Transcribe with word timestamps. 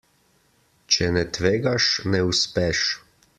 Če 0.95 1.09
ne 1.17 1.23
tvegaš, 1.37 1.91
ne 2.15 2.23
uspeš. 2.33 2.83